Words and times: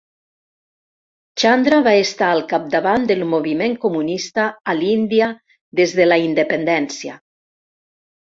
Chandra 1.41 1.77
va 1.87 1.91
estar 2.05 2.29
al 2.35 2.41
capdavant 2.53 3.05
del 3.11 3.21
moviment 3.35 3.77
comunista 3.83 4.45
a 4.73 4.75
l'Índia 4.79 5.27
des 5.81 5.93
de 6.01 6.07
la 6.09 6.17
independència. 6.31 7.21